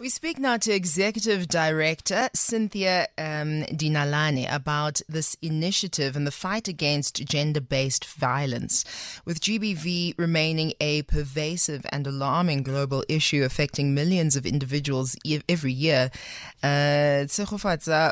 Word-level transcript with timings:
We 0.00 0.10
speak 0.10 0.38
now 0.38 0.58
to 0.58 0.72
Executive 0.72 1.48
Director 1.48 2.28
Cynthia 2.32 3.08
um, 3.18 3.64
Dinalane 3.64 4.46
about 4.48 5.00
this 5.08 5.36
initiative 5.42 6.14
and 6.14 6.24
the 6.24 6.30
fight 6.30 6.68
against 6.68 7.24
gender 7.24 7.60
based 7.60 8.04
violence. 8.04 8.84
With 9.24 9.40
GBV 9.40 10.14
remaining 10.16 10.72
a 10.80 11.02
pervasive 11.02 11.84
and 11.90 12.06
alarming 12.06 12.62
global 12.62 13.02
issue 13.08 13.42
affecting 13.42 13.92
millions 13.92 14.36
of 14.36 14.46
individuals 14.46 15.16
every 15.48 15.72
year, 15.72 16.12
uh, 16.62 17.26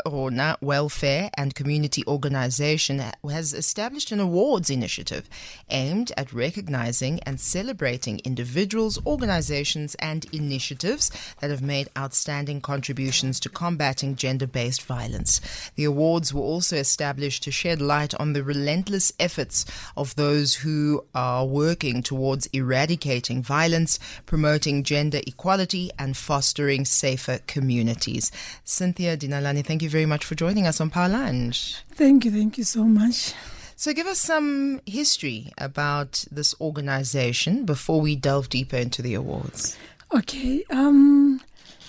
Rona 0.07 0.57
Welfare 0.61 1.31
and 1.39 1.55
Community 1.55 2.03
Organization 2.09 3.01
has 3.31 3.55
established 3.55 4.11
an 4.11 4.19
awards 4.19 4.71
initiative 4.71 5.29
aimed 5.71 6.11
at 6.17 6.33
recognizing 6.33 7.21
and 7.21 7.39
celebrating 7.39 8.21
individuals, 8.25 8.99
organizations, 9.07 9.95
and 10.01 10.27
initiatives 10.33 11.13
that 11.41 11.51
have 11.51 11.63
made 11.63 11.76
made 11.77 11.91
outstanding 11.99 12.59
contributions 12.59 13.39
to 13.39 13.51
combating 13.51 14.17
gender 14.17 14.47
based 14.47 14.83
violence. 14.83 15.43
The 15.75 15.85
awards 15.85 16.33
were 16.33 16.49
also 16.53 16.77
established 16.77 17.43
to 17.43 17.51
shed 17.51 17.83
light 17.83 18.15
on 18.15 18.33
the 18.33 18.43
relentless 18.43 19.13
efforts 19.21 19.67
of 19.95 20.15
those 20.17 20.55
who 20.55 21.05
are 21.15 21.45
working 21.45 22.03
towards 22.03 22.47
eradicating 22.61 23.43
violence, 23.43 23.99
promoting 24.25 24.85
gender 24.85 25.21
equality, 25.27 25.91
and 25.99 26.17
fostering 26.17 26.87
safer 26.87 27.41
communities. 27.47 28.33
Cynthia 28.65 29.17
Dinalani, 29.17 29.63
thank 29.63 29.83
you 29.83 29.91
very 29.91 30.07
much 30.07 30.25
for 30.25 30.35
joining 30.35 30.67
us 30.67 30.81
on 30.81 30.89
Power 30.89 31.11
Lunch. 31.11 31.77
Thank 31.93 32.25
you, 32.25 32.31
thank 32.31 32.57
you 32.57 32.65
so 32.65 32.85
much. 32.85 33.35
So, 33.79 33.93
give 33.93 34.07
us 34.07 34.19
some 34.19 34.81
history 34.87 35.53
about 35.59 36.25
this 36.31 36.55
organization 36.59 37.67
before 37.67 38.01
we 38.01 38.17
delve 38.17 38.49
deeper 38.49 38.79
into 38.79 39.03
the 39.03 39.13
awards. 39.13 39.77
Okay. 40.15 40.65
Um, 40.71 41.36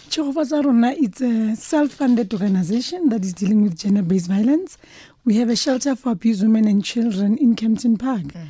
Chirofa 0.09 0.95
it's 0.97 1.22
a 1.22 1.55
self-funded 1.55 2.33
organization 2.33 3.09
that 3.09 3.23
is 3.25 3.33
dealing 3.33 3.63
with 3.63 3.77
gender-based 3.77 4.27
violence. 4.27 4.77
We 5.25 5.36
have 5.36 5.49
a 5.49 5.55
shelter 5.55 5.95
for 5.95 6.11
abused 6.11 6.41
women 6.41 6.67
and 6.67 6.83
children 6.83 7.38
in 7.38 7.55
Kempton 7.55 7.97
Park. 7.97 8.23
Mm. 8.23 8.47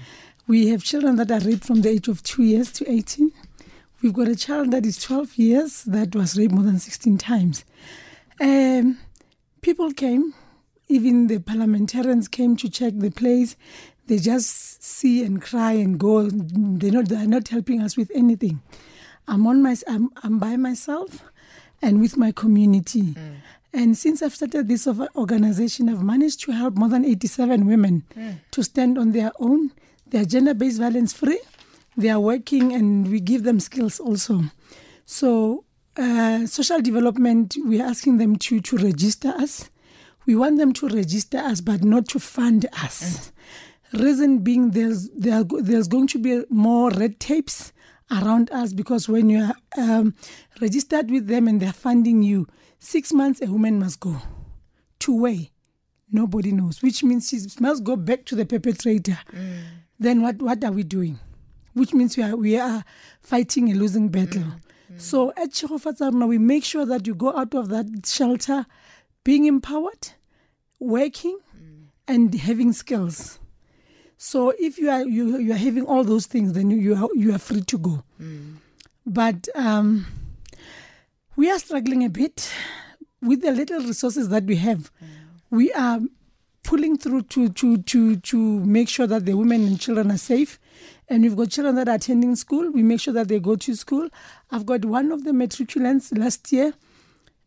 We 0.47 0.67
have 0.67 0.83
children 0.83 1.15
that 1.15 1.31
are 1.31 1.39
raped 1.39 1.65
from 1.65 1.81
the 1.81 1.89
age 1.89 2.07
of 2.07 2.21
2 2.23 2.43
years 2.43 2.71
to 2.73 2.89
18. 2.89 3.31
We've 4.01 4.13
got 4.13 4.27
a 4.27 4.35
child 4.35 4.71
that 4.71 4.85
is 4.85 5.01
12 5.01 5.35
years 5.37 5.83
that 5.85 6.15
was 6.15 6.37
raped 6.37 6.53
more 6.53 6.63
than 6.63 6.79
16 6.79 7.17
times. 7.17 7.65
Um, 8.39 8.99
people 9.61 9.91
came, 9.91 10.35
even 10.87 11.27
the 11.27 11.39
parliamentarians 11.39 12.27
came 12.27 12.55
to 12.57 12.69
check 12.69 12.93
the 12.95 13.09
place. 13.09 13.55
They 14.05 14.19
just 14.19 14.83
see 14.83 15.23
and 15.23 15.41
cry 15.41 15.73
and 15.73 15.99
go. 15.99 16.29
They're 16.29 16.91
not, 16.91 17.09
they're 17.09 17.25
not 17.25 17.47
helping 17.47 17.81
us 17.81 17.97
with 17.97 18.11
anything. 18.13 18.61
I'm 19.27 19.47
on 19.47 19.63
my, 19.63 19.75
I'm, 19.87 20.11
I'm 20.23 20.39
by 20.39 20.55
myself 20.55 21.23
and 21.81 22.01
with 22.01 22.17
my 22.17 22.31
community. 22.31 23.13
Mm. 23.13 23.35
And 23.73 23.97
since 23.97 24.21
I've 24.21 24.33
started 24.33 24.67
this 24.67 24.87
organization, 24.87 25.89
I've 25.89 26.03
managed 26.03 26.41
to 26.41 26.51
help 26.51 26.75
more 26.75 26.89
than 26.89 27.05
87 27.05 27.67
women 27.67 28.03
mm. 28.15 28.39
to 28.51 28.63
stand 28.63 28.97
on 28.97 29.11
their 29.11 29.31
own. 29.39 29.71
They 30.07 30.19
are 30.19 30.25
gender 30.25 30.53
based 30.53 30.79
violence 30.79 31.13
free. 31.13 31.39
They 31.95 32.09
are 32.09 32.19
working 32.19 32.73
and 32.73 33.09
we 33.09 33.19
give 33.19 33.43
them 33.43 33.59
skills 33.59 33.99
also. 33.99 34.43
So, 35.05 35.65
uh, 35.97 36.45
social 36.45 36.81
development, 36.81 37.55
we're 37.57 37.83
asking 37.83 38.17
them 38.17 38.35
to, 38.37 38.59
to 38.61 38.77
register 38.77 39.29
us. 39.29 39.69
We 40.25 40.35
want 40.35 40.57
them 40.57 40.73
to 40.73 40.87
register 40.87 41.37
us, 41.37 41.61
but 41.61 41.83
not 41.83 42.07
to 42.09 42.19
fund 42.19 42.67
us. 42.83 43.31
Mm. 43.93 44.03
Reason 44.03 44.37
being, 44.39 44.71
there's, 44.71 45.09
there, 45.09 45.43
there's 45.43 45.87
going 45.87 46.07
to 46.07 46.19
be 46.19 46.43
more 46.49 46.91
red 46.91 47.19
tapes 47.19 47.71
around 48.11 48.51
us 48.51 48.73
because 48.73 49.09
when 49.09 49.29
you 49.29 49.43
are 49.43 49.55
um, 49.77 50.15
registered 50.61 51.11
with 51.11 51.27
them 51.27 51.47
and 51.47 51.61
they're 51.61 51.73
funding 51.73 52.23
you, 52.23 52.47
six 52.79 53.11
months 53.13 53.41
a 53.41 53.47
woman 53.47 53.79
must 53.79 53.99
go. 53.99 54.15
Two 54.99 55.21
way, 55.21 55.51
nobody 56.11 56.51
knows, 56.51 56.81
which 56.81 57.03
means 57.03 57.29
she 57.29 57.39
must 57.59 57.83
go 57.83 57.95
back 57.95 58.25
to 58.25 58.35
the 58.35 58.45
perpetrator. 58.45 59.19
Mm. 59.33 59.59
Then 59.99 60.21
what, 60.21 60.41
what 60.41 60.63
are 60.63 60.71
we 60.71 60.83
doing? 60.83 61.19
Which 61.73 61.93
means 61.93 62.17
we 62.17 62.23
are, 62.23 62.35
we 62.35 62.57
are 62.57 62.83
fighting 63.21 63.71
a 63.71 63.75
losing 63.75 64.09
battle. 64.09 64.41
Mm. 64.43 64.61
Mm. 64.93 65.01
So 65.01 65.31
at 65.31 65.51
Tshegofatsa 65.51 66.11
Rona, 66.11 66.27
we 66.27 66.37
make 66.37 66.63
sure 66.63 66.85
that 66.85 67.05
you 67.05 67.13
go 67.13 67.35
out 67.35 67.53
of 67.53 67.69
that 67.69 68.05
shelter 68.05 68.65
being 69.23 69.45
empowered, 69.45 70.09
working, 70.79 71.37
mm. 71.55 71.87
and 72.07 72.33
having 72.33 72.73
skills. 72.73 73.39
So 74.17 74.51
if 74.57 74.79
you 74.79 74.89
are 74.89 75.03
you 75.03 75.37
you 75.37 75.53
are 75.53 75.57
having 75.57 75.85
all 75.85 76.03
those 76.03 76.25
things, 76.25 76.53
then 76.53 76.71
you 76.71 76.95
are, 76.95 77.07
you 77.15 77.33
are 77.35 77.37
free 77.37 77.61
to 77.61 77.77
go. 77.77 78.03
Mm. 78.21 78.55
But 79.05 79.47
um, 79.53 80.07
we 81.35 81.51
are 81.51 81.59
struggling 81.59 82.03
a 82.03 82.09
bit 82.09 82.51
with 83.21 83.41
the 83.41 83.51
little 83.51 83.79
resources 83.79 84.29
that 84.29 84.45
we 84.45 84.55
have. 84.55 84.91
Mm. 85.01 85.07
We 85.51 85.71
are 85.73 85.99
pulling 86.63 86.97
through 86.97 87.23
to 87.23 87.49
to 87.49 87.77
to 87.77 88.15
to 88.17 88.37
make 88.65 88.89
sure 88.89 89.05
that 89.05 89.25
the 89.27 89.35
women 89.35 89.67
and 89.67 89.79
children 89.79 90.11
are 90.11 90.17
safe. 90.17 90.59
And 91.07 91.23
we've 91.23 91.37
got 91.37 91.51
children 91.51 91.75
that 91.75 91.87
are 91.87 91.95
attending 91.95 92.35
school. 92.35 92.69
We 92.71 92.83
make 92.83 92.99
sure 92.99 93.13
that 93.13 93.27
they 93.27 93.39
go 93.39 93.55
to 93.55 93.75
school. 93.75 94.09
I've 94.51 94.65
got 94.65 94.83
one 94.83 95.11
of 95.11 95.23
the 95.23 95.31
matriculants 95.31 96.17
last 96.17 96.51
year. 96.51 96.73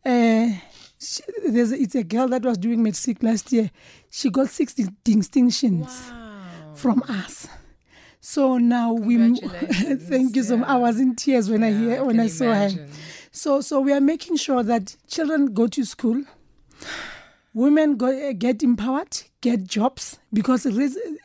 Uh, 0.07 0.49
she, 0.99 1.23
there's 1.47 1.73
it's 1.73 1.97
a 1.97 2.05
girl 2.05 2.29
that 2.29 2.43
was 2.43 2.59
doing 2.59 2.81
matric 2.81 3.25
last 3.25 3.51
year. 3.53 3.73
She 4.09 4.31
got 4.31 4.49
six 4.49 4.73
distinctions. 4.73 6.11
Wow 6.11 6.30
from 6.73 7.03
us. 7.09 7.49
So 8.21 8.59
now 8.59 8.93
we 8.93 9.17
thank 9.39 10.37
you 10.37 10.43
so 10.43 10.59
much. 10.59 10.69
I 10.69 10.77
was 10.77 11.01
in 11.01 11.17
tears 11.17 11.51
when 11.51 11.63
yeah, 11.63 11.67
I 11.69 11.73
hear 11.73 12.05
when 12.05 12.21
I, 12.21 12.25
I 12.25 12.27
saw 12.29 12.45
imagine. 12.45 12.79
her. 12.79 12.95
So 13.33 13.61
so 13.61 13.81
we 13.81 13.93
are 13.93 14.01
making 14.01 14.37
sure 14.37 14.63
that 14.63 14.97
children 15.09 15.55
go 15.55 15.67
to 15.69 15.85
school, 15.85 16.23
women 17.55 17.97
go 17.97 18.09
eh, 18.09 18.33
get 18.33 18.63
empowered, 18.63 19.23
get 19.41 19.65
jobs 19.65 20.19
because 20.33 20.67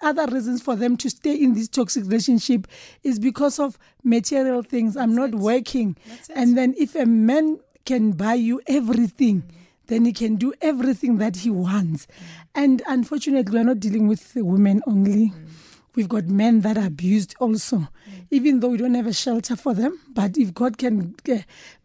other 0.02 0.26
reasons 0.28 0.62
for 0.62 0.76
them 0.78 0.96
to 0.98 1.10
stay 1.10 1.36
in 1.36 1.54
this 1.54 1.68
toxic 1.68 2.06
relationship 2.06 2.68
is 3.04 3.20
because 3.20 3.60
of 3.60 3.78
material 4.04 4.64
things. 4.64 4.96
I'm 4.96 5.16
That's 5.16 5.32
not 5.34 5.40
it. 5.40 5.44
working, 5.44 5.98
and 6.34 6.58
then 6.58 6.76
if 6.78 6.96
a 6.96 7.06
man 7.06 7.60
can 7.86 8.14
buy 8.14 8.36
you 8.36 8.62
everything. 8.68 9.42
Mm-hmm 9.42 9.62
then 9.88 10.06
he 10.06 10.13
can 10.13 10.35
do 10.35 10.53
everything 10.62 11.18
that 11.18 11.38
he 11.38 11.50
wants. 11.50 12.06
Mm. 12.06 12.12
And 12.56 12.81
unfortunately, 12.88 13.57
we're 13.57 13.63
not 13.63 13.79
dealing 13.79 14.07
with 14.07 14.34
women 14.35 14.81
only. 14.88 15.29
Mm. 15.29 15.47
We've 15.96 16.09
got 16.09 16.25
men 16.25 16.62
that 16.62 16.78
are 16.78 16.88
abused 16.88 17.35
also, 17.40 17.78
mm. 17.78 17.88
even 18.31 18.59
though 18.59 18.69
we 18.69 18.78
don't 18.78 18.96
have 18.96 19.07
a 19.07 19.13
shelter 19.13 19.56
for 19.56 19.73
them. 19.73 20.00
But 20.13 20.38
if 20.38 20.53
God 20.53 20.78
can 20.78 21.16
uh, 21.29 21.38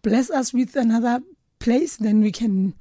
bless 0.03 0.31
us 0.31 0.53
with 0.53 0.77
another 0.77 1.21
place, 1.59 1.97
then 1.97 2.21
we 2.21 2.33
can 2.33 2.75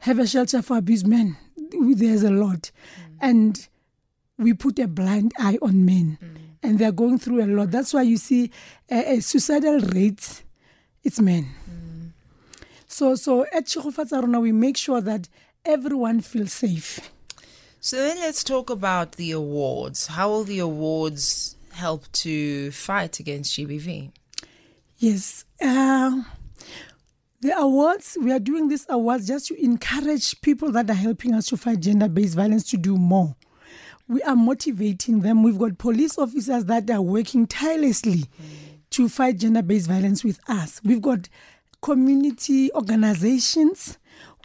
have 0.00 0.18
a 0.18 0.26
shelter 0.26 0.62
for 0.62 0.78
abused 0.78 1.06
men. 1.06 1.36
There's 1.56 2.22
a 2.22 2.30
lot. 2.30 2.70
Mm. 2.70 3.16
And 3.20 3.68
we 4.38 4.52
put 4.54 4.78
a 4.78 4.86
blind 4.86 5.32
eye 5.38 5.58
on 5.62 5.84
men. 5.84 6.18
And 6.62 6.78
they're 6.78 6.92
going 6.92 7.18
through 7.18 7.44
a 7.44 7.46
lot. 7.46 7.70
That's 7.70 7.94
why 7.94 8.02
you 8.02 8.16
see 8.16 8.50
a 8.90 9.20
suicidal 9.20 9.78
rates, 9.80 10.42
it's 11.04 11.20
men. 11.20 11.46
So, 12.86 13.14
so 13.14 13.44
at 13.52 13.66
Tshegofatsa 13.66 14.22
Rona, 14.22 14.40
we 14.40 14.52
make 14.52 14.76
sure 14.76 15.00
that 15.00 15.28
everyone 15.64 16.20
feels 16.20 16.52
safe. 16.52 17.00
So 17.80 17.96
then 17.96 18.18
let's 18.18 18.42
talk 18.42 18.70
about 18.70 19.12
the 19.12 19.32
awards. 19.32 20.08
How 20.08 20.28
will 20.28 20.44
the 20.44 20.58
awards 20.60 21.56
help 21.72 22.10
to 22.12 22.70
fight 22.72 23.20
against 23.20 23.56
GBV? 23.56 24.10
Yes. 24.98 25.44
Uh, 25.60 26.22
the 27.40 27.56
awards, 27.58 28.16
we 28.20 28.32
are 28.32 28.40
doing 28.40 28.68
these 28.68 28.86
awards 28.88 29.28
just 29.28 29.48
to 29.48 29.62
encourage 29.62 30.40
people 30.40 30.72
that 30.72 30.88
are 30.90 30.94
helping 30.94 31.34
us 31.34 31.46
to 31.46 31.56
fight 31.56 31.80
gender 31.80 32.08
based 32.08 32.34
violence 32.34 32.68
to 32.70 32.76
do 32.76 32.96
more. 32.96 33.36
We 34.08 34.22
are 34.22 34.36
motivating 34.36 35.20
them. 35.20 35.42
We've 35.42 35.58
got 35.58 35.78
police 35.78 36.16
officers 36.16 36.64
that 36.66 36.90
are 36.90 37.02
working 37.02 37.46
tirelessly 37.46 38.18
mm. 38.18 38.28
to 38.90 39.08
fight 39.08 39.38
gender 39.38 39.62
based 39.62 39.88
violence 39.88 40.24
with 40.24 40.40
us. 40.48 40.80
We've 40.82 41.02
got 41.02 41.28
community 41.80 42.72
organizations 42.72 43.98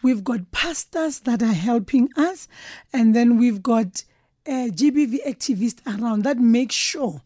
We've 0.04 0.24
got 0.24 0.52
pastors 0.52 1.20
that 1.22 1.44
are 1.44 1.54
helping 1.54 2.10
us, 2.18 2.48
and 2.92 3.16
then 3.16 3.38
we've 3.38 3.62
got 3.62 4.04
uh, 4.48 4.70
GBV 4.74 5.24
activists 5.28 5.80
around 5.86 6.24
that 6.24 6.40
make 6.40 6.72
sure 6.72 7.22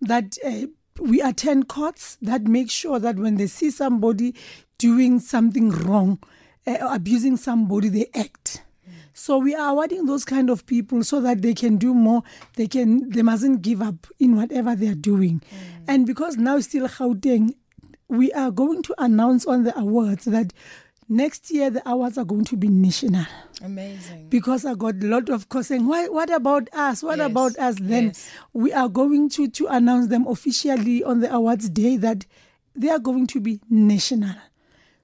that 0.00 0.38
uh, 0.44 0.66
we 0.98 1.20
attend 1.20 1.68
courts, 1.68 2.16
that 2.22 2.42
make 2.42 2.70
sure 2.70 2.98
that 2.98 3.16
when 3.16 3.36
they 3.36 3.46
see 3.46 3.70
somebody 3.70 4.34
doing 4.78 5.20
something 5.20 5.70
wrong, 5.70 6.18
uh, 6.66 6.78
abusing 6.80 7.36
somebody, 7.36 7.90
they 7.90 8.06
act. 8.14 8.62
So 9.12 9.36
we 9.36 9.54
are 9.54 9.70
awarding 9.70 10.06
those 10.06 10.24
kind 10.24 10.48
of 10.48 10.64
people 10.64 11.04
so 11.04 11.20
that 11.20 11.42
they 11.42 11.52
can 11.52 11.76
do 11.76 11.92
more. 11.92 12.22
They 12.56 12.66
can 12.66 13.10
they 13.10 13.20
mustn't 13.20 13.60
give 13.60 13.82
up 13.82 14.06
in 14.18 14.36
whatever 14.36 14.74
they 14.74 14.88
are 14.88 14.94
doing. 14.94 15.40
Mm. 15.40 15.84
And 15.88 16.06
because 16.06 16.38
now 16.38 16.58
still 16.60 16.88
Gauteng 16.88 17.54
we 18.10 18.32
are 18.32 18.50
going 18.50 18.82
to 18.82 18.94
announce 18.98 19.46
on 19.46 19.64
the 19.64 19.78
awards 19.78 20.24
that 20.26 20.52
next 21.08 21.50
year 21.50 21.70
the 21.70 21.82
awards 21.88 22.18
are 22.18 22.24
going 22.24 22.44
to 22.44 22.56
be 22.56 22.68
national 22.68 23.24
Amazing. 23.62 24.28
because 24.28 24.64
I 24.64 24.74
got 24.74 24.96
a 25.02 25.06
lot 25.06 25.28
of 25.28 25.48
calls 25.48 25.68
saying, 25.68 25.86
Why, 25.86 26.08
what 26.08 26.30
about 26.30 26.68
us? 26.72 27.02
What 27.02 27.18
Yes, 27.18 27.30
about 27.30 27.58
us? 27.58 27.76
Then 27.80 28.06
yes. 28.08 28.30
we 28.52 28.72
are 28.72 28.88
going 28.88 29.28
to, 29.30 29.48
to 29.48 29.66
announce 29.68 30.08
them 30.08 30.26
officially 30.26 31.02
on 31.04 31.20
the 31.20 31.32
awards 31.32 31.68
day 31.68 31.96
that 31.98 32.26
they 32.74 32.88
are 32.90 32.98
going 32.98 33.26
to 33.28 33.40
be 33.40 33.60
national. 33.68 34.34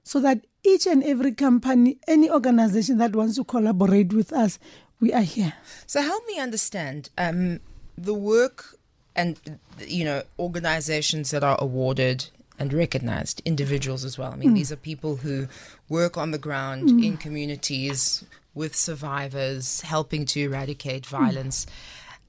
So 0.03 0.19
that 0.21 0.45
each 0.63 0.85
and 0.87 1.03
every 1.03 1.33
company, 1.33 1.97
any 2.07 2.29
organization 2.29 2.97
that 2.99 3.15
wants 3.15 3.35
to 3.35 3.43
collaborate 3.43 4.13
with 4.13 4.31
us, 4.33 4.59
we 4.99 5.13
are 5.13 5.21
here. 5.21 5.53
So 5.85 6.01
help 6.01 6.25
me 6.27 6.39
understand 6.39 7.09
um, 7.17 7.59
the 7.97 8.13
work 8.13 8.77
and 9.15 9.39
you 9.85 10.05
know 10.05 10.21
organizations 10.39 11.31
that 11.31 11.43
are 11.43 11.57
awarded 11.59 12.29
and 12.59 12.73
recognized, 12.73 13.41
individuals 13.45 14.03
as 14.03 14.17
well. 14.17 14.31
I 14.31 14.35
mean, 14.35 14.53
these 14.53 14.71
are 14.71 14.75
people 14.75 15.17
who 15.17 15.47
work 15.89 16.17
on 16.17 16.31
the 16.31 16.37
ground 16.37 16.89
in 17.03 17.17
communities 17.17 18.23
with 18.55 18.75
survivors, 18.75 19.81
helping 19.81 20.25
to 20.25 20.41
eradicate 20.41 21.05
violence. 21.05 21.67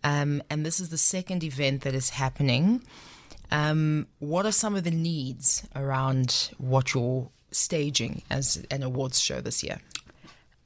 Um, 0.05 0.43
and 0.51 0.65
this 0.65 0.81
is 0.81 0.91
the 0.91 0.99
second 0.99 1.43
event 1.43 1.83
that 1.83 1.95
is 1.95 2.11
happening. 2.11 2.83
Um, 3.51 4.07
what 4.19 4.45
are 4.45 4.53
some 4.53 4.77
of 4.77 4.85
the 4.85 4.91
needs 4.91 5.67
around 5.75 6.51
what 6.59 6.93
you're 6.93 7.31
staging 7.51 8.23
as 8.31 8.63
an 8.71 8.83
awards 8.83 9.19
show 9.19 9.41
this 9.41 9.63
year? 9.63 9.81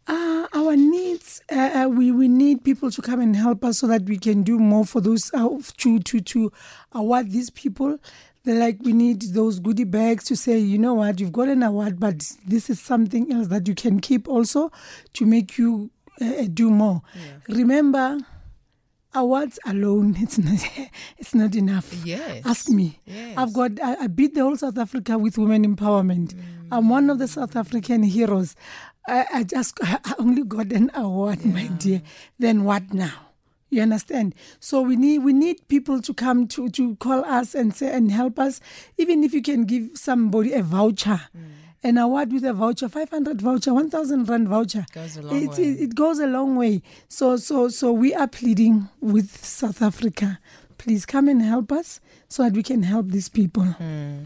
Uh, 0.09 0.49
our 0.53 0.75
needs, 0.75 1.41
uh, 1.53 1.85
uh, 1.85 1.88
we, 1.88 2.11
we 2.11 2.26
need 2.26 2.64
people 2.64 2.91
to 2.91 3.00
come 3.00 3.20
and 3.20 3.37
help 3.37 3.64
us 3.64 3.79
so 3.79 3.87
that 3.87 4.03
we 4.03 4.19
can 4.19 4.43
do 4.43 4.59
more 4.59 4.85
for 4.85 5.00
those, 5.00 5.31
uh, 5.32 5.49
to, 5.76 6.00
to, 6.00 6.20
to 6.20 6.53
award 6.91 7.31
these 7.31 7.50
people. 7.50 7.99
They're 8.44 8.58
like, 8.58 8.78
we 8.82 8.92
need 8.92 9.22
those 9.22 9.60
goodie 9.60 9.84
bags 9.84 10.24
to 10.24 10.36
say, 10.36 10.58
you 10.58 10.76
know 10.78 10.94
what, 10.94 11.20
you've 11.20 11.32
got 11.32 11.48
an 11.48 11.62
award, 11.62 12.00
but 12.00 12.24
this 12.46 12.68
is 12.68 12.80
something 12.80 13.32
else 13.32 13.46
that 13.48 13.68
you 13.68 13.74
can 13.74 14.00
keep 14.00 14.28
also 14.28 14.72
to 15.12 15.24
make 15.26 15.56
you 15.58 15.90
uh, 16.20 16.44
do 16.52 16.68
more. 16.70 17.02
Remember, 17.48 18.18
awards 19.14 19.60
alone, 19.64 20.16
it's 20.18 20.38
not, 20.38 20.88
it's 21.18 21.34
not 21.34 21.54
enough. 21.54 21.92
Yes. 22.04 22.44
Ask 22.44 22.68
me. 22.68 22.98
Yes. 23.06 23.34
I've 23.36 23.52
got, 23.52 23.80
I, 23.80 23.94
I 24.02 24.06
beat 24.08 24.34
the 24.34 24.40
whole 24.40 24.56
South 24.56 24.76
Africa 24.78 25.18
with 25.18 25.38
women 25.38 25.64
empowerment. 25.76 26.34
I'm 26.72 26.88
one 26.88 27.10
of 27.10 27.18
the 27.18 27.28
South 27.28 27.54
African 27.54 28.02
heroes. 28.02 28.56
I, 29.06 29.26
I 29.32 29.42
just, 29.44 29.78
I 29.82 30.14
only 30.18 30.42
got 30.42 30.72
an 30.72 30.90
award, 30.94 31.44
my 31.44 31.66
dear. 31.68 32.02
Then 32.38 32.64
what 32.64 32.92
now? 32.92 33.12
You 33.72 33.80
understand? 33.80 34.34
So 34.60 34.82
we 34.82 34.96
need 34.96 35.24
we 35.24 35.32
need 35.32 35.66
people 35.66 36.02
to 36.02 36.12
come 36.12 36.46
to 36.48 36.69
to 36.69 36.94
call 36.96 37.24
us 37.24 37.54
and 37.54 37.74
say 37.74 37.90
and 37.90 38.12
help 38.12 38.38
us. 38.38 38.60
Even 38.98 39.24
if 39.24 39.32
you 39.32 39.40
can 39.40 39.64
give 39.64 39.92
somebody 39.94 40.52
a 40.52 40.62
voucher, 40.62 41.22
an 41.82 41.96
award 41.96 42.34
with 42.34 42.44
a 42.44 42.52
voucher, 42.52 42.90
five 42.90 43.08
hundred 43.08 43.40
voucher, 43.40 43.72
one 43.72 43.88
thousand 43.88 44.28
rand 44.28 44.48
voucher, 44.48 44.84
Goes 44.92 45.16
a 45.16 45.22
long 45.22 45.42
it, 45.42 45.48
way. 45.48 45.64
It, 45.64 45.80
it 45.80 45.94
goes 45.94 46.19
a 46.19 46.26
long 46.26 46.54
way. 46.56 46.82
So 47.08 47.38
so 47.38 47.70
so 47.70 47.92
we 47.92 48.12
are 48.14 48.28
pleading 48.28 48.90
with 49.00 49.42
South 49.42 49.80
Africa. 49.80 50.38
Please 50.76 51.06
come 51.06 51.26
and 51.28 51.40
help 51.40 51.72
us 51.72 51.98
so 52.28 52.42
that 52.42 52.52
we 52.52 52.62
can 52.62 52.82
help 52.82 53.08
these 53.08 53.30
people. 53.30 53.64
Hmm. 53.64 54.25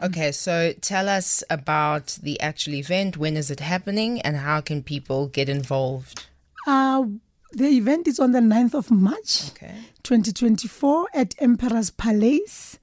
Okay, 0.00 0.30
so 0.30 0.72
tell 0.80 1.08
us 1.08 1.42
about 1.50 2.18
the 2.22 2.38
actual 2.40 2.74
event. 2.74 3.16
When 3.16 3.36
is 3.36 3.50
it 3.50 3.58
happening, 3.58 4.20
and 4.20 4.36
how 4.36 4.60
can 4.60 4.84
people 4.84 5.26
get 5.26 5.48
involved? 5.48 6.26
Uh, 6.66 7.04
the 7.56 7.68
event 7.68 8.08
is 8.08 8.18
on 8.18 8.32
the 8.32 8.40
9th 8.40 8.74
of 8.74 8.90
March. 8.90 9.50
Okay. 9.50 9.74
2024 10.02 11.06
at 11.14 11.34
Emperor's 11.38 11.90
Palace 11.90 12.80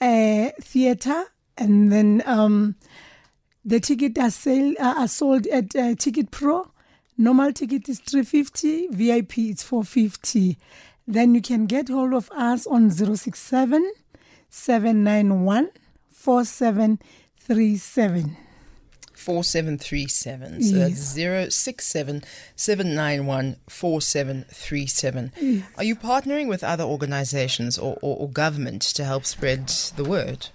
uh, 0.00 0.50
Theatre. 0.60 1.24
And 1.56 1.92
then 1.92 2.22
um, 2.26 2.74
the 3.64 3.80
ticket 3.80 4.16
are, 4.18 4.30
sale, 4.30 4.74
uh, 4.80 4.94
are 4.98 5.08
sold 5.08 5.46
at 5.48 5.74
uh, 5.76 5.94
Ticket 5.94 6.30
Pro. 6.30 6.70
Normal 7.16 7.52
ticket 7.52 7.88
is 7.88 8.00
350, 8.00 8.88
VIP 8.88 9.38
is 9.38 9.62
450. 9.62 10.58
Then 11.06 11.36
you 11.36 11.42
can 11.42 11.66
get 11.66 11.88
hold 11.88 12.12
of 12.12 12.28
us 12.32 12.66
on 12.66 12.90
067 12.90 13.92
791 14.50 15.70
4737. 16.10 18.36
4737. 19.24 20.62
So 20.62 20.76
that's 20.76 21.54
067 21.54 22.22
791 22.56 23.56
4737. 23.68 25.64
Are 25.76 25.84
you 25.84 25.96
partnering 25.96 26.48
with 26.48 26.62
other 26.62 26.84
organizations 26.84 27.78
or, 27.78 27.98
or, 28.02 28.16
or 28.18 28.28
government 28.28 28.82
to 28.82 29.04
help 29.04 29.24
spread 29.24 29.68
the 29.96 30.04
word? 30.04 30.48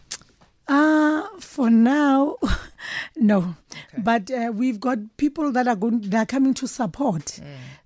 Uh, 0.67 1.25
for 1.39 1.71
now, 1.71 2.37
no. 3.15 3.55
But 3.97 4.29
uh, 4.29 4.51
we've 4.53 4.79
got 4.79 4.99
people 5.17 5.51
that 5.51 5.67
are 5.67 5.75
going, 5.75 6.01
that 6.01 6.21
are 6.21 6.25
coming 6.27 6.53
to 6.55 6.67
support. 6.67 7.39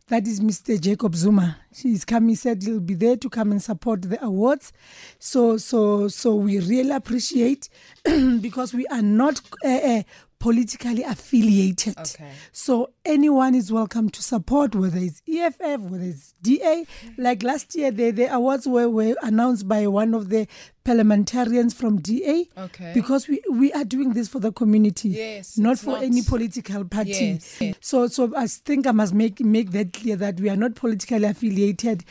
That 0.10 0.28
is 0.28 0.42
Mr. 0.42 0.80
Jacob 0.80 1.16
Zuma. 1.16 1.58
He's 1.74 2.04
come. 2.04 2.28
He 2.28 2.36
said 2.36 2.62
he'll 2.62 2.82
be 2.82 2.94
there 2.94 3.16
to 3.16 3.30
come 3.30 3.52
and 3.52 3.64
support 3.64 4.02
the 4.02 4.24
awards. 4.24 4.74
So, 5.18 5.56
so, 5.58 6.10
so 6.10 6.36
we 6.36 6.60
really 6.60 6.92
appreciate 6.92 7.70
because 8.04 8.74
we 8.74 8.86
are 8.88 9.02
not 9.02 9.40
uh, 9.64 9.70
uh, 9.70 10.04
politically 10.44 11.04
affiliated. 11.04 11.98
Okay. 11.98 12.30
So 12.52 12.90
anyone 13.06 13.56
is 13.56 13.72
welcome 13.72 14.10
to 14.10 14.22
support, 14.22 14.76
whether 14.76 14.98
it's 14.98 15.22
EFF, 15.26 15.80
whether 15.80 16.04
it's 16.04 16.34
DA. 16.42 16.86
Like 17.18 17.44
last 17.44 17.74
year, 17.76 17.92
the, 17.92 18.12
the 18.12 18.26
awards 18.26 18.68
were, 18.68 18.90
were 18.90 19.16
announced 19.22 19.70
by 19.70 19.88
one 19.88 20.14
of 20.14 20.28
the 20.28 20.46
parliamentarians 20.84 21.74
from 21.74 22.02
DA. 22.02 22.50
Okay. 22.58 22.92
Because 22.94 23.30
we, 23.30 23.42
we 23.50 23.72
are 23.72 23.86
doing 23.86 24.12
this 24.12 24.28
for 24.28 24.40
the 24.40 24.52
community, 24.52 25.10
Yes, 25.10 25.58
not 25.58 25.80
for 25.80 25.92
not- 25.92 26.04
any 26.04 26.22
political 26.22 26.84
party. 26.84 27.12
Yes, 27.40 27.62
yes. 27.62 27.76
So, 27.80 28.08
so 28.08 28.34
I 28.36 28.48
think 28.48 28.86
I 28.86 28.92
must 28.92 29.14
make 29.14 29.40
make 29.40 29.72
that 29.72 29.94
clear 29.94 30.18
that 30.18 30.42
we 30.42 30.50
are 30.50 30.58
not 30.58 30.76
politically 30.76 31.24
affiliated. 31.24 32.04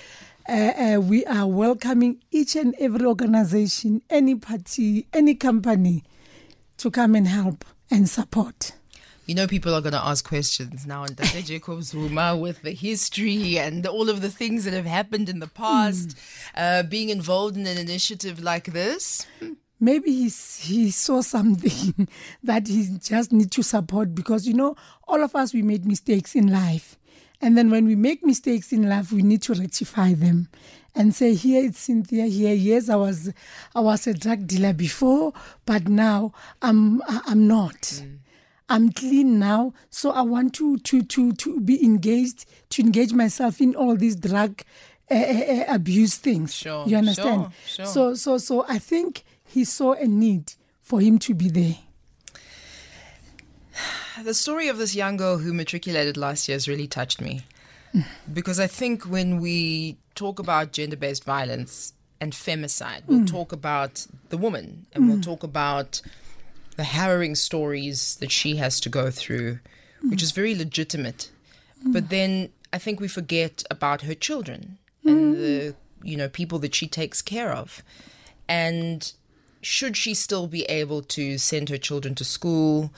Uh, 0.49 0.52
uh, 0.52 1.00
we 1.02 1.26
are 1.26 1.46
welcoming 1.46 2.17
each 2.31 2.56
and 2.56 2.75
every 2.81 3.05
organization, 3.05 4.00
any 4.08 4.37
party, 4.37 5.06
any 5.12 5.34
company, 5.34 6.02
to 6.79 6.90
come 6.90 7.14
and 7.14 7.29
help 7.29 7.67
and 7.93 8.09
support. 8.09 8.73
You 9.27 9.37
know, 9.37 9.47
people 9.47 9.73
are 9.73 9.81
going 9.81 9.93
to 9.93 10.05
ask 10.05 10.27
questions 10.27 10.85
now 10.85 11.03
on 11.03 11.15
Dr. 11.15 11.43
Jacob 11.50 11.83
Zuma 11.83 12.37
with 12.37 12.62
the 12.62 12.73
history 12.73 13.59
and 13.59 13.87
all 13.87 14.09
of 14.09 14.21
the 14.21 14.31
things 14.31 14.65
that 14.65 14.75
have 14.75 14.87
happened 14.87 15.29
in 15.29 15.39
the 15.39 15.47
past, 15.47 16.19
uh, 16.56 16.83
being 16.83 17.09
involved 17.09 17.56
in 17.56 17.67
an 17.67 17.79
initiative 17.79 18.43
like 18.43 18.73
this. 18.73 19.27
maybe 19.79 20.12
he's, 20.12 20.59
he 20.65 20.91
saw 20.91 21.21
something 21.21 22.09
that 22.43 22.67
he 22.67 22.99
just 23.00 23.33
need 23.33 23.50
to 23.53 23.62
support 23.62 24.15
because 24.15 24.47
you 24.47 24.55
know 24.55 24.75
all 25.06 25.23
of 25.23 25.34
us 25.37 25.53
we 25.53 25.61
made 25.61 25.84
mistakes 25.84 26.34
in 26.34 26.46
life 26.46 26.96
and 27.43 27.58
then 27.58 27.70
when 27.70 27.87
we 27.87 27.96
make 27.96 28.25
mistakes 28.25 28.72
in 28.72 28.89
life 28.89 29.13
we 29.13 29.22
need 29.22 29.43
to 29.43 29.53
rectify 29.53 30.15
them 30.15 30.49
and 30.94 31.15
say 31.15 31.34
here 31.34 31.65
it's 31.65 31.81
cynthia 31.81 32.25
here 32.27 32.55
yes 32.55 32.89
i 32.89 32.96
was 32.96 33.32
i 33.75 33.81
was 33.81 34.06
a 34.06 34.15
drug 34.15 34.46
dealer 34.46 34.72
before 34.72 35.32
but 35.67 35.89
now 35.89 36.32
i'm 36.63 37.03
i'm 37.27 37.46
not 37.46 38.03
I'm 38.69 38.91
clean 38.91 39.39
now, 39.39 39.75
so 39.91 40.13
I 40.13 40.22
want 40.22 40.55
to 40.55 40.79
to 40.79 41.03
to 41.03 41.32
to 41.32 41.61
be 41.61 41.84
engaged, 41.84 42.46
to 42.70 42.82
engage 42.82 43.13
myself 43.13 43.61
in 43.61 43.75
all 43.75 43.96
these 43.96 44.17
drug 44.17 44.63
uh, 45.11 45.15
uh, 45.15 45.65
abuse 45.69 46.15
things. 46.15 46.55
Sure, 46.55 46.87
you 46.89 46.96
understand? 46.96 47.49
sure, 47.67 47.84
sure. 47.84 47.87
So 47.87 48.15
so 48.15 48.39
so 48.39 48.65
I 48.67 48.79
think 48.79 49.25
he 49.44 49.65
saw 49.65 49.93
a 49.93 50.06
need 50.06 50.55
for 50.81 51.03
him 51.03 51.19
to 51.19 51.34
be 51.34 51.51
there. 51.51 51.77
The 54.20 54.34
story 54.34 54.69
of 54.69 54.78
this 54.78 54.94
young 54.94 55.16
girl 55.16 55.38
who 55.38 55.52
matriculated 55.52 56.16
last 56.16 56.48
year 56.48 56.56
has 56.56 56.69
really 56.69 56.86
touched 56.86 57.20
me. 57.20 57.42
because 58.32 58.58
I 58.58 58.66
think 58.66 59.04
when 59.04 59.40
we 59.40 59.96
talk 60.14 60.38
about 60.38 60.72
gender 60.72 60.96
based 60.96 61.24
violence 61.24 61.92
and 62.20 62.32
femicide, 62.32 63.02
we'll 63.06 63.20
mm. 63.20 63.31
talk 63.31 63.52
about 63.52 64.06
the 64.28 64.36
woman 64.36 64.86
and 64.92 65.08
we'll 65.08 65.19
mm. 65.19 65.24
talk 65.24 65.42
about 65.42 66.00
the 66.76 66.84
harrowing 66.84 67.34
stories 67.34 68.16
that 68.16 68.31
she 68.31 68.56
has 68.56 68.81
to 68.81 68.88
go 68.88 69.10
through, 69.10 69.58
which 70.02 70.22
is 70.22 70.32
very 70.32 70.54
legitimate. 70.54 71.31
Mm. 71.86 71.92
But 71.92 72.08
then 72.08 72.50
I 72.72 72.78
think 72.78 73.00
we 73.00 73.08
forget 73.08 73.62
about 73.70 74.02
her 74.02 74.14
children 74.14 74.78
and 75.04 75.34
the 75.34 75.74
you 76.02 76.16
know 76.16 76.28
people 76.28 76.58
that 76.60 76.74
she 76.74 76.86
takes 76.86 77.22
care 77.22 77.52
of. 77.52 77.82
And 78.48 79.12
should 79.60 79.96
she 79.96 80.14
still 80.14 80.46
be 80.46 80.64
able 80.64 81.02
to 81.02 81.38
send 81.38 81.69
her 81.69 81.78
children 81.78 82.14
to 82.16 82.24
school? 82.24 82.92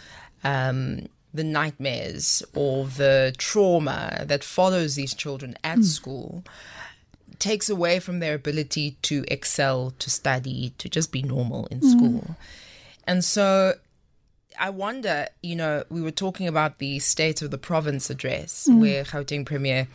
Um, 0.45 1.09
the 1.33 1.45
nightmares 1.45 2.45
or 2.55 2.87
the 2.87 3.35
trauma 3.37 4.25
that 4.27 4.45
follows 4.45 4.95
these 4.95 5.13
children 5.13 5.57
at 5.65 5.79
hmm. 5.79 5.83
school 5.83 6.45
takes 7.41 7.69
away 7.69 7.99
from 7.99 8.21
their 8.21 8.35
ability 8.35 8.97
to 9.03 9.25
excel, 9.27 9.93
to 9.99 10.09
study, 10.09 10.73
to 10.79 10.89
just 10.89 11.11
be 11.11 11.23
normal 11.23 11.67
in 11.67 11.81
hmm. 11.81 11.91
school. 11.91 12.37
And 13.05 13.25
so 13.25 13.75
I 14.59 14.71
wonder, 14.71 15.27
you 15.43 15.57
know, 15.57 15.83
we 15.91 16.01
were 16.01 16.13
talking 16.13 16.47
about 16.47 16.79
the 16.79 17.01
State 17.01 17.43
of 17.43 17.51
the 17.51 17.59
Province 17.59 18.11
address 18.11 18.67
hmm. 18.67 18.81
where 18.81 19.05
Gauteng 19.05 19.45
Premier 19.45 19.89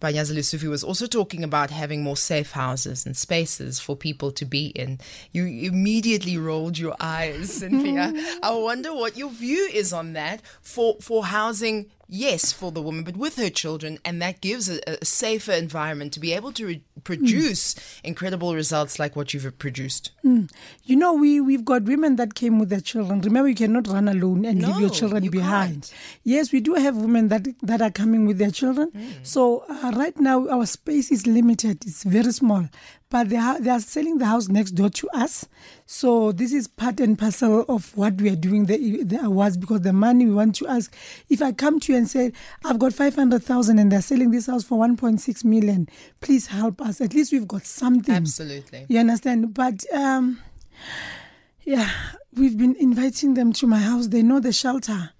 Panyaza 0.00 0.34
Lesufi 0.34 0.68
was 0.68 0.82
also 0.82 1.06
talking 1.06 1.44
about 1.44 1.70
having 1.70 2.02
more 2.02 2.16
safe 2.16 2.52
houses 2.52 3.04
and 3.04 3.16
spaces 3.16 3.80
for 3.80 3.94
people 3.94 4.32
to 4.32 4.44
be 4.44 4.68
in. 4.68 4.98
You 5.32 5.44
immediately 5.46 6.38
rolled 6.38 6.78
your 6.78 6.96
eyes, 6.98 7.52
Cynthia. 7.60 8.12
I 8.42 8.52
wonder 8.54 8.94
what 8.94 9.16
your 9.16 9.30
view 9.30 9.68
is 9.72 9.92
on 9.92 10.14
that 10.14 10.40
for, 10.62 10.96
for 11.00 11.26
housing 11.26 11.90
yes, 12.10 12.52
for 12.52 12.72
the 12.72 12.82
woman, 12.82 13.04
but 13.04 13.16
with 13.16 13.36
her 13.36 13.48
children, 13.48 13.98
and 14.04 14.20
that 14.20 14.40
gives 14.40 14.68
a, 14.68 14.80
a 14.86 15.04
safer 15.04 15.52
environment 15.52 16.12
to 16.12 16.20
be 16.20 16.32
able 16.34 16.52
to 16.52 16.66
re- 16.66 16.82
produce 17.04 17.74
mm. 17.74 18.00
incredible 18.04 18.54
results 18.54 18.98
like 18.98 19.16
what 19.16 19.32
you've 19.32 19.58
produced. 19.58 20.10
Mm. 20.24 20.50
You 20.84 20.96
know, 20.96 21.14
we 21.14 21.40
we've 21.40 21.64
got 21.64 21.84
women 21.84 22.16
that 22.16 22.34
came 22.34 22.58
with 22.58 22.68
their 22.68 22.80
children. 22.80 23.20
Remember, 23.20 23.48
you 23.48 23.54
cannot 23.54 23.86
run 23.86 24.08
alone 24.08 24.44
and 24.44 24.60
no, 24.60 24.68
leave 24.68 24.80
your 24.80 24.90
children 24.90 25.24
you 25.24 25.30
behind. 25.30 25.82
Can't. 25.82 25.94
Yes, 26.24 26.52
we 26.52 26.60
do 26.60 26.74
have 26.74 26.96
women 26.96 27.28
that 27.28 27.46
that 27.62 27.80
are 27.80 27.90
coming 27.90 28.26
with 28.26 28.38
their 28.38 28.50
children. 28.50 28.90
Mm. 28.90 29.26
So 29.26 29.64
uh, 29.68 29.92
right 29.94 30.18
now, 30.18 30.48
our 30.48 30.66
space 30.66 31.10
is 31.10 31.26
limited. 31.26 31.84
It's 31.86 32.02
very 32.02 32.32
small 32.32 32.68
but 33.10 33.28
they 33.28 33.36
are, 33.36 33.60
they 33.60 33.70
are 33.70 33.80
selling 33.80 34.18
the 34.18 34.24
house 34.26 34.48
next 34.48 34.70
door 34.72 34.88
to 34.88 35.08
us. 35.10 35.46
So 35.84 36.30
this 36.30 36.52
is 36.52 36.68
part 36.68 37.00
and 37.00 37.18
parcel 37.18 37.64
of 37.68 37.94
what 37.96 38.14
we 38.20 38.30
are 38.30 38.36
doing 38.36 38.66
the, 38.66 39.02
the 39.02 39.20
awards 39.24 39.56
because 39.56 39.80
the 39.80 39.92
money 39.92 40.26
we 40.26 40.32
want 40.32 40.54
to 40.56 40.68
ask. 40.68 40.94
If 41.28 41.42
I 41.42 41.50
come 41.50 41.80
to 41.80 41.92
you 41.92 41.98
and 41.98 42.08
say, 42.08 42.32
I've 42.64 42.78
got 42.78 42.92
500,000 42.92 43.78
and 43.80 43.90
they're 43.90 44.00
selling 44.00 44.30
this 44.30 44.46
house 44.46 44.62
for 44.62 44.78
1.6 44.78 45.44
million, 45.44 45.88
please 46.20 46.46
help 46.46 46.80
us. 46.80 47.00
At 47.00 47.12
least 47.12 47.32
we've 47.32 47.48
got 47.48 47.66
something. 47.66 48.14
Absolutely. 48.14 48.86
You 48.88 49.00
understand? 49.00 49.54
But, 49.54 49.84
um, 49.92 50.40
yeah, 51.64 51.90
we've 52.32 52.56
been 52.56 52.76
inviting 52.76 53.34
them 53.34 53.52
to 53.54 53.66
my 53.66 53.80
house. 53.80 54.06
They 54.06 54.22
know 54.22 54.38
the 54.38 54.52
shelter. 54.52 55.10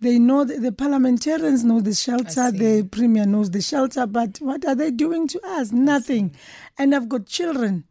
They 0.00 0.18
know 0.18 0.44
the, 0.44 0.58
the 0.58 0.72
parliamentarians 0.72 1.62
know 1.62 1.80
the 1.80 1.94
shelter, 1.94 2.50
the 2.50 2.88
premier 2.90 3.26
knows 3.26 3.50
the 3.50 3.60
shelter, 3.60 4.06
but 4.06 4.38
what 4.38 4.64
are 4.64 4.74
they 4.74 4.90
doing 4.90 5.28
to 5.28 5.40
us? 5.46 5.72
Nothing. 5.72 6.34
And 6.78 6.94
I've 6.94 7.08
got 7.08 7.26
children 7.26 7.84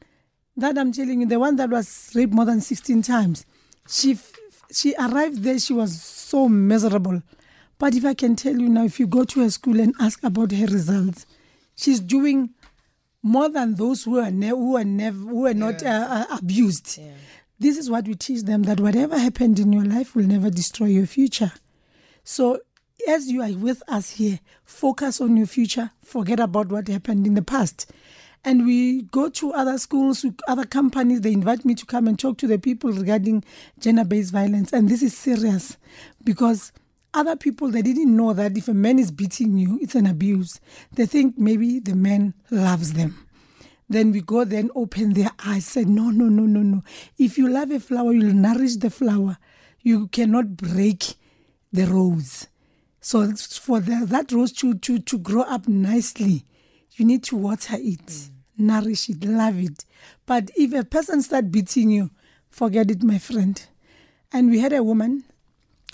that 0.57 0.77
I'm 0.77 0.91
telling 0.91 1.21
you, 1.21 1.27
the 1.27 1.39
one 1.39 1.55
that 1.57 1.69
was 1.69 2.11
raped 2.15 2.33
more 2.33 2.45
than 2.45 2.61
16 2.61 3.03
times. 3.03 3.45
She 3.87 4.17
she 4.71 4.93
arrived 4.99 5.43
there, 5.43 5.57
she 5.59 5.73
was 5.73 5.99
so 6.01 6.47
miserable. 6.47 7.21
But 7.77 7.95
if 7.95 8.05
I 8.05 8.13
can 8.13 8.35
tell 8.35 8.57
you 8.57 8.69
now, 8.69 8.83
if 8.83 8.99
you 8.99 9.07
go 9.07 9.23
to 9.23 9.41
her 9.41 9.49
school 9.49 9.79
and 9.79 9.95
ask 9.99 10.23
about 10.23 10.51
her 10.51 10.65
results, 10.65 11.25
she's 11.75 11.99
doing 11.99 12.49
more 13.23 13.49
than 13.49 13.75
those 13.75 14.03
who 14.03 14.19
are 14.19 14.31
ne- 14.31 14.49
who 14.49 14.77
are 14.77 14.83
never 14.83 15.17
who 15.17 15.45
are 15.45 15.53
not 15.53 15.81
yeah. 15.81 16.01
uh, 16.01 16.33
uh, 16.33 16.37
abused. 16.37 16.97
Yeah. 16.97 17.11
This 17.59 17.77
is 17.77 17.89
what 17.89 18.07
we 18.07 18.15
teach 18.15 18.43
them 18.43 18.63
that 18.63 18.79
whatever 18.79 19.17
happened 19.17 19.59
in 19.59 19.73
your 19.73 19.83
life 19.85 20.15
will 20.15 20.25
never 20.25 20.49
destroy 20.49 20.87
your 20.87 21.05
future. 21.05 21.51
So, 22.31 22.59
as 23.07 23.31
you 23.31 23.41
are 23.41 23.51
with 23.51 23.81
us 23.87 24.11
here, 24.11 24.39
focus 24.63 25.19
on 25.19 25.35
your 25.35 25.47
future, 25.47 25.89
forget 26.03 26.39
about 26.39 26.69
what 26.69 26.87
happened 26.87 27.25
in 27.25 27.33
the 27.33 27.41
past. 27.41 27.91
And 28.45 28.67
we 28.67 29.01
go 29.01 29.29
to 29.29 29.51
other 29.51 29.79
schools, 29.79 30.23
other 30.47 30.65
companies, 30.65 31.21
they 31.21 31.33
invite 31.33 31.65
me 31.65 31.73
to 31.73 31.87
come 31.87 32.07
and 32.07 32.19
talk 32.19 32.37
to 32.37 32.47
the 32.47 32.59
people 32.59 32.91
regarding 32.91 33.43
gender 33.79 34.05
based 34.05 34.31
violence. 34.31 34.71
And 34.73 34.89
this 34.89 35.01
is 35.01 35.17
serious 35.17 35.77
because 36.23 36.71
other 37.15 37.35
people 37.35 37.71
they 37.71 37.81
didn't 37.81 38.15
know 38.15 38.31
that 38.33 38.55
if 38.55 38.67
a 38.67 38.75
man 38.75 38.99
is 38.99 39.09
beating 39.09 39.57
you 39.57 39.79
it's 39.81 39.95
an 39.95 40.05
abuse. 40.05 40.59
They 40.91 41.07
think 41.07 41.35
maybe 41.39 41.79
the 41.79 41.95
man 41.95 42.35
loves 42.51 42.93
them. 42.93 43.25
Then 43.89 44.11
we 44.11 44.21
go 44.21 44.43
then 44.43 44.69
open 44.75 45.13
their 45.13 45.31
eyes 45.43 45.65
say 45.65 45.83
no 45.83 46.11
no 46.11 46.25
no 46.25 46.43
no 46.43 46.61
no. 46.61 46.83
If 47.17 47.39
you 47.39 47.49
love 47.49 47.71
a 47.71 47.79
flower 47.79 48.13
you'll 48.13 48.35
nourish 48.35 48.75
the 48.75 48.91
flower. 48.91 49.39
You 49.81 50.09
cannot 50.09 50.57
break 50.57 51.15
the 51.71 51.85
rose. 51.85 52.47
So 53.01 53.31
for 53.35 53.79
the, 53.79 54.05
that 54.07 54.31
rose 54.31 54.51
to, 54.53 54.73
to, 54.75 54.99
to 54.99 55.17
grow 55.17 55.41
up 55.43 55.67
nicely, 55.67 56.45
you 56.93 57.05
need 57.05 57.23
to 57.25 57.37
water 57.37 57.75
it, 57.77 58.05
mm. 58.05 58.29
nourish 58.57 59.09
it, 59.09 59.23
love 59.23 59.57
it. 59.63 59.85
But 60.25 60.51
if 60.55 60.73
a 60.73 60.83
person 60.83 61.21
start 61.21 61.51
beating 61.51 61.89
you, 61.89 62.11
forget 62.49 62.91
it, 62.91 63.03
my 63.03 63.17
friend. 63.17 63.61
And 64.31 64.49
we 64.49 64.59
had 64.59 64.73
a 64.73 64.83
woman 64.83 65.23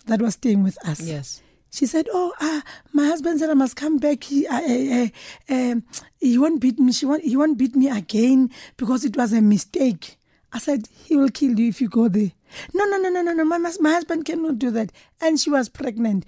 that 0.08 0.22
was 0.22 0.34
staying 0.34 0.64
with 0.64 0.78
us. 0.88 1.02
Yes. 1.02 1.42
She 1.72 1.86
said, 1.88 2.08
"Oh, 2.12 2.34
uh, 2.40 2.62
my 2.94 3.06
husband 3.06 3.40
said 3.40 3.50
I 3.50 3.54
must 3.54 3.76
come 3.76 3.98
back. 3.98 4.24
He, 4.24 4.48
uh, 4.48 4.62
uh, 4.62 5.08
uh, 5.50 5.76
he 6.22 6.38
won't 6.38 6.62
beat 6.62 6.80
me. 6.80 6.94
She 6.94 7.06
won't, 7.06 7.24
he 7.24 7.36
won't 7.36 7.58
beat 7.58 7.76
me 7.76 7.90
again 7.90 8.50
because 8.78 9.04
it 9.04 9.18
was 9.18 9.34
a 9.34 9.42
mistake." 9.42 10.18
I 10.54 10.60
said, 10.60 10.88
"He 11.04 11.18
will 11.18 11.28
kill 11.30 11.60
you 11.60 11.68
if 11.68 11.82
you 11.82 11.90
go 11.90 12.08
there." 12.08 12.32
No, 12.74 12.86
no, 12.86 12.98
no, 12.98 13.10
no, 13.10 13.22
no, 13.22 13.34
no. 13.34 13.46
My, 13.46 13.58
my 13.58 13.92
husband 13.92 14.26
cannot 14.26 14.60
do 14.60 14.72
that. 14.72 14.92
And 15.22 15.40
she 15.40 15.50
was 15.50 15.70
pregnant. 15.70 16.26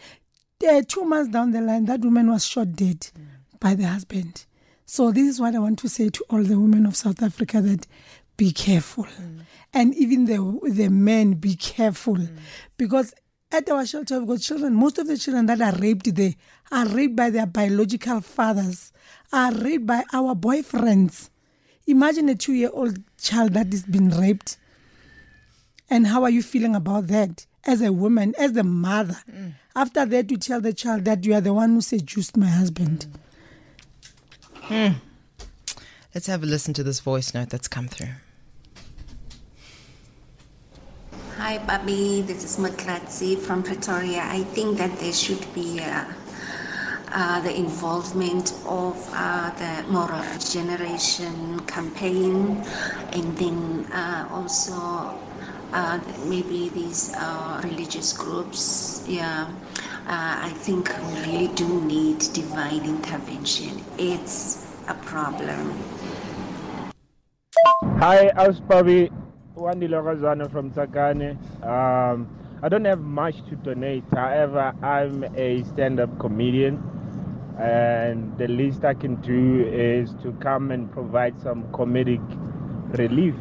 Uh, 0.68 0.82
two 0.88 1.04
months 1.06 1.32
down 1.32 1.52
the 1.52 1.62
line, 1.62 1.86
that 1.86 2.02
woman 2.02 2.32
was 2.32 2.46
shot 2.46 2.74
dead 2.74 3.00
mm. 3.02 3.26
by 3.60 3.76
the 3.76 3.88
husband. 3.88 4.46
So 4.86 5.12
this 5.12 5.28
is 5.28 5.40
what 5.40 5.54
I 5.54 5.60
want 5.60 5.80
to 5.80 5.90
say 5.90 6.10
to 6.10 6.26
all 6.30 6.42
the 6.44 6.60
women 6.60 6.86
of 6.86 6.96
South 6.96 7.22
Africa 7.22 7.62
that 7.62 7.86
be 8.38 8.52
careful. 8.52 9.04
Mm. 9.06 9.42
And 9.74 9.94
even 9.96 10.26
the 10.26 10.60
the 10.72 10.90
men 10.90 11.34
be 11.34 11.56
careful. 11.56 12.16
Mm. 12.16 12.38
Because 12.78 13.14
at 13.52 13.70
our 13.70 13.86
shelter 13.86 14.20
we've 14.20 14.28
got 14.28 14.40
children. 14.40 14.74
Most 14.74 14.98
of 14.98 15.08
the 15.08 15.18
children 15.18 15.46
that 15.48 15.62
are 15.62 15.78
raped 15.80 16.14
there 16.16 16.34
are 16.72 16.88
raped 16.88 17.16
by 17.16 17.30
their 17.30 17.46
biological 17.46 18.22
fathers, 18.22 18.92
are 19.32 19.54
raped 19.54 19.86
by 19.86 20.04
our 20.14 20.36
boyfriends. 20.36 21.30
Imagine 21.86 22.30
a 22.30 22.36
two 22.36 22.54
year 22.54 22.70
old 22.74 22.98
child 23.18 23.54
that 23.54 23.74
is 23.74 23.84
being 23.84 24.10
raped 24.10 24.58
and 25.90 26.08
how 26.08 26.24
are 26.24 26.30
you 26.30 26.42
feeling 26.42 26.76
about 26.76 27.08
that 27.08 27.46
as 27.66 27.82
a 27.82 27.92
woman, 27.92 28.34
as 28.38 28.54
the 28.54 28.64
mother? 28.64 29.18
Mm. 29.32 29.54
After 29.76 30.06
that, 30.06 30.32
you 30.32 30.38
tell 30.38 30.62
the 30.62 30.74
child 30.74 31.06
that 31.06 31.26
you 31.26 31.34
are 31.34 31.42
the 31.42 31.54
one 31.54 31.72
who 31.74 31.82
seduced 31.82 32.36
my 32.36 32.48
husband. 32.48 33.08
Mm. 34.64 34.96
Let's 36.14 36.28
have 36.28 36.44
a 36.44 36.46
listen 36.46 36.74
to 36.74 36.84
this 36.84 37.00
voice 37.00 37.34
note 37.34 37.50
that's 37.50 37.68
come 37.68 37.88
through. 37.88 38.10
Hi, 41.38 41.60
Pabi. 41.60 42.26
This 42.26 42.44
is 42.44 42.58
Maklatsi 42.58 43.38
from 43.38 43.62
Pretoria. 43.62 44.24
I 44.24 44.44
think 44.44 44.80
that 44.80 44.98
there 44.98 45.14
should 45.14 45.46
be 45.54 45.80
uh, 45.80 46.06
uh, 47.12 47.42
the 47.42 47.56
involvement 47.56 48.54
of 48.66 48.98
uh, 49.14 49.52
the 49.52 49.92
moral 49.92 50.24
generation 50.40 51.60
campaign 51.68 52.58
and 53.14 53.38
then 53.38 53.86
uh, 53.94 54.28
also 54.32 55.18
uh, 55.74 56.00
maybe 56.26 56.70
these 56.70 57.14
uh, 57.16 57.62
religious 57.64 58.14
groups. 58.14 59.04
Yeah, 59.08 59.50
uh, 60.08 60.36
I 60.48 60.50
think 60.56 60.90
we 61.08 61.14
really 61.26 61.48
do 61.56 61.82
need 61.82 62.20
divine 62.34 62.84
intervention. 62.86 63.84
It's 63.98 64.66
a 64.88 64.94
problem. 64.94 65.74
Hi, 68.00 68.32
I 68.36 68.48
was 68.48 68.60
Logazano 69.88 70.50
from 70.52 70.72
Tsakane. 70.72 71.36
Um, 71.66 72.30
I 72.62 72.70
don't 72.70 72.86
have 72.86 73.02
much 73.02 73.36
to 73.50 73.56
donate. 73.56 74.04
However, 74.14 74.74
I'm 74.82 75.24
a 75.36 75.64
stand-up 75.64 76.18
comedian, 76.20 76.82
and 77.60 78.38
the 78.38 78.48
least 78.48 78.86
I 78.86 78.94
can 78.94 79.16
do 79.16 79.68
is 79.68 80.14
to 80.24 80.32
come 80.40 80.72
and 80.72 80.92
provide 80.92 81.40
some 81.42 81.64
comedic 81.72 82.22
relief 82.98 83.36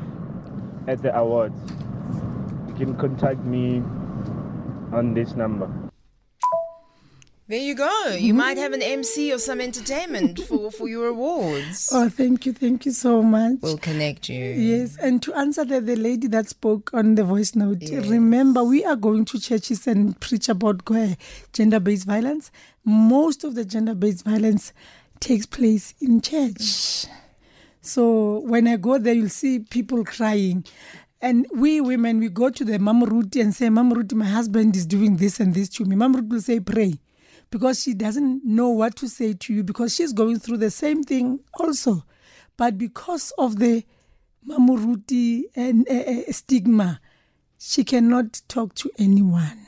at 0.86 1.02
the 1.02 1.16
awards 1.16 1.60
can 2.76 2.96
contact 2.96 3.40
me 3.40 3.78
on 4.92 5.14
this 5.14 5.34
number. 5.34 5.70
There 7.48 7.60
you 7.60 7.76
go. 7.76 8.16
You 8.18 8.34
might 8.34 8.58
have 8.58 8.72
an 8.72 8.82
MC 8.82 9.32
or 9.32 9.38
some 9.38 9.60
entertainment 9.60 10.40
for, 10.40 10.72
for 10.72 10.88
your 10.88 11.06
awards. 11.06 11.88
Oh, 11.92 12.08
thank 12.08 12.44
you. 12.44 12.52
Thank 12.52 12.84
you 12.84 12.90
so 12.90 13.22
much. 13.22 13.58
We'll 13.60 13.78
connect 13.78 14.28
you. 14.28 14.44
Yes. 14.44 14.96
And 14.96 15.22
to 15.22 15.32
answer 15.34 15.64
the, 15.64 15.80
the 15.80 15.94
lady 15.94 16.26
that 16.26 16.48
spoke 16.48 16.90
on 16.92 17.14
the 17.14 17.22
voice 17.22 17.54
note, 17.54 17.82
yes. 17.82 18.04
remember, 18.08 18.64
we 18.64 18.84
are 18.84 18.96
going 18.96 19.24
to 19.26 19.38
churches 19.38 19.86
and 19.86 20.18
preach 20.18 20.48
about 20.48 20.82
gender 21.52 21.78
based 21.78 22.06
violence. 22.06 22.50
Most 22.84 23.44
of 23.44 23.54
the 23.54 23.64
gender 23.64 23.94
based 23.94 24.24
violence 24.24 24.72
takes 25.20 25.46
place 25.46 25.94
in 26.00 26.20
church. 26.20 27.06
So 27.80 28.40
when 28.40 28.66
I 28.66 28.76
go 28.76 28.98
there, 28.98 29.14
you'll 29.14 29.28
see 29.28 29.60
people 29.60 30.04
crying. 30.04 30.64
And 31.26 31.44
we 31.52 31.80
women, 31.80 32.20
we 32.20 32.28
go 32.28 32.50
to 32.50 32.64
the 32.64 32.78
Mam 32.78 33.02
Ruti 33.02 33.40
and 33.40 33.52
say, 33.52 33.68
Mam 33.68 33.92
Ruti, 33.92 34.12
my 34.12 34.26
husband 34.26 34.76
is 34.76 34.86
doing 34.86 35.16
this 35.16 35.40
and 35.40 35.52
this 35.52 35.68
to 35.70 35.84
me. 35.84 35.96
Mam 35.96 36.14
Ruti 36.14 36.28
will 36.30 36.40
say, 36.40 36.60
pray. 36.60 37.00
Because 37.50 37.82
she 37.82 37.94
doesn't 37.94 38.44
know 38.44 38.68
what 38.68 38.94
to 38.94 39.08
say 39.08 39.32
to 39.32 39.52
you 39.52 39.64
because 39.64 39.92
she's 39.92 40.12
going 40.12 40.38
through 40.38 40.58
the 40.58 40.70
same 40.70 41.02
thing 41.02 41.40
also. 41.58 42.04
But 42.56 42.78
because 42.78 43.32
of 43.38 43.58
the 43.58 43.82
Mamuruti 44.48 45.46
and 45.56 45.88
uh, 45.88 46.30
stigma, 46.30 47.00
she 47.58 47.82
cannot 47.82 48.42
talk 48.46 48.76
to 48.76 48.90
anyone. 48.96 49.66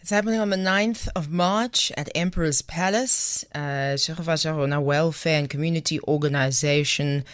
It's 0.00 0.10
happening 0.10 0.38
on 0.38 0.50
the 0.50 0.56
9th 0.56 1.08
of 1.16 1.30
March 1.30 1.90
at 1.96 2.08
Emperor's 2.14 2.62
Palace. 2.62 3.44
Uh, 3.52 3.96
Welfare 4.06 5.38
and 5.40 5.50
Community 5.50 5.98
Organization 6.06 7.24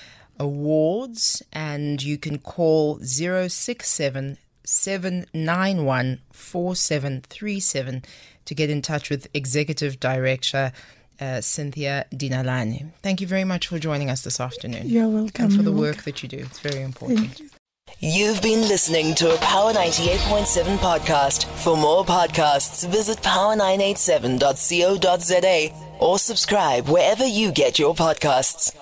awards 0.40 1.42
and 1.52 2.02
you 2.02 2.18
can 2.18 2.38
call 2.38 2.98
067 2.98 4.38
791 4.64 6.18
4737 6.32 8.02
to 8.46 8.54
get 8.54 8.70
in 8.70 8.80
touch 8.82 9.10
with 9.10 9.28
Executive 9.34 10.00
Director 10.00 10.72
uh, 11.20 11.40
Cynthia 11.40 12.06
Dinalani. 12.12 12.90
Thank 13.02 13.20
you 13.20 13.26
very 13.26 13.44
much 13.44 13.66
for 13.68 13.78
joining 13.78 14.10
us 14.10 14.22
this 14.22 14.40
afternoon. 14.40 14.88
You're 14.88 15.08
welcome. 15.08 15.44
And 15.44 15.54
for 15.54 15.62
the 15.62 15.72
work 15.72 16.02
that 16.04 16.22
you 16.22 16.28
do. 16.28 16.38
It's 16.38 16.60
very 16.60 16.82
important. 16.82 17.38
You. 17.38 17.50
You've 17.98 18.40
been 18.40 18.62
listening 18.62 19.14
to 19.16 19.34
a 19.34 19.38
Power 19.38 19.74
98.7 19.74 20.78
podcast. 20.78 21.44
For 21.62 21.76
more 21.76 22.04
podcasts, 22.04 22.88
visit 22.88 23.18
power987.co.za 23.18 25.74
or 25.98 26.18
subscribe 26.18 26.88
wherever 26.88 27.26
you 27.26 27.52
get 27.52 27.78
your 27.78 27.94
podcasts. 27.94 28.74